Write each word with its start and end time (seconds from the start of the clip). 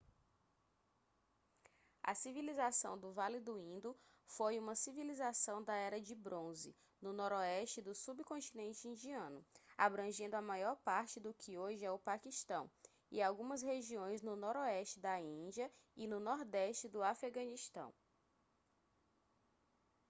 a 2.01 2.15
civilização 2.15 2.97
do 2.97 3.11
vale 3.13 3.39
do 3.39 3.59
indo 3.59 3.95
foi 4.25 4.57
uma 4.57 4.73
civilização 4.73 5.63
da 5.63 5.75
era 5.75 6.01
de 6.01 6.15
bronze 6.15 6.75
no 6.99 7.13
noroeste 7.13 7.83
do 7.83 7.93
subcontinente 7.93 8.87
indiano 8.87 9.45
abrangendo 9.77 10.35
a 10.35 10.41
maior 10.41 10.75
parte 10.77 11.19
do 11.19 11.35
que 11.35 11.55
hoje 11.55 11.85
é 11.85 11.91
o 11.91 11.99
paquistão 11.99 12.67
e 13.11 13.21
algumas 13.21 13.61
regiões 13.61 14.23
no 14.23 14.35
noroeste 14.35 14.99
da 14.99 15.19
índia 15.21 15.71
e 15.95 16.07
no 16.07 16.19
nordeste 16.19 16.89
do 16.89 17.03
afeganistão 17.03 17.93